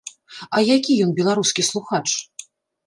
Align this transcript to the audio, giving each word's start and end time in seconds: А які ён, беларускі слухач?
А 0.55 0.61
які 0.77 0.97
ён, 1.09 1.13
беларускі 1.21 1.69
слухач? 1.71 2.05